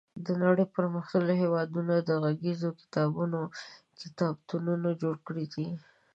د 0.25 0.27
نړۍ 0.43 0.65
پرمختللي 0.75 1.35
هېوادونو 1.43 1.93
د 1.99 2.11
غږیزو 2.23 2.69
کتابونو 2.81 3.39
کتابتونونه 4.01 4.89
جوړ 5.01 5.15
کړي 5.27 5.45
دي. 5.53 5.67